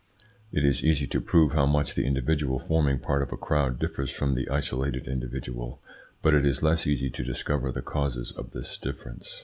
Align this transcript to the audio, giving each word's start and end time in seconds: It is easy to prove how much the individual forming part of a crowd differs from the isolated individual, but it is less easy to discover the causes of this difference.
It 0.51 0.65
is 0.65 0.83
easy 0.83 1.05
to 1.05 1.21
prove 1.21 1.53
how 1.53 1.67
much 1.67 1.93
the 1.93 2.07
individual 2.07 2.57
forming 2.57 2.97
part 2.97 3.21
of 3.21 3.31
a 3.31 3.37
crowd 3.37 3.77
differs 3.77 4.09
from 4.09 4.33
the 4.33 4.49
isolated 4.49 5.07
individual, 5.07 5.79
but 6.23 6.33
it 6.33 6.43
is 6.43 6.63
less 6.63 6.87
easy 6.87 7.11
to 7.11 7.23
discover 7.23 7.71
the 7.71 7.83
causes 7.83 8.31
of 8.31 8.49
this 8.49 8.79
difference. 8.79 9.31